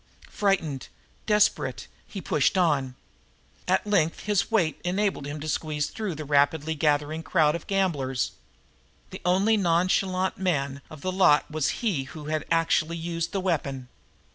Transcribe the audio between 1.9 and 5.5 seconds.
he pushed on. At length his weight enabled him to